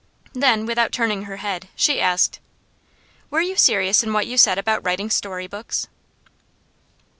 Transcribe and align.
Then, 0.33 0.65
without 0.65 0.91
turning 0.91 1.25
her 1.25 1.35
head, 1.37 1.67
she 1.75 2.01
asked: 2.01 2.39
'Were 3.29 3.39
you 3.39 3.55
serious 3.55 4.01
in 4.01 4.13
what 4.13 4.25
you 4.25 4.35
said 4.35 4.57
about 4.57 4.83
writing 4.83 5.11
storybooks? 5.11 5.89